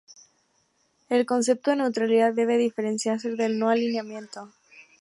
El 1.09 1.27
concepto 1.27 1.69
de 1.69 1.77
neutralidad 1.77 2.33
debe 2.33 2.57
diferenciarse 2.57 3.27
del 3.27 3.37
de 3.37 3.49
no-alineamiento. 3.59 4.51